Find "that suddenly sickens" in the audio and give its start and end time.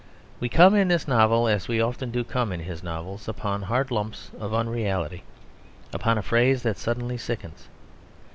6.63-7.67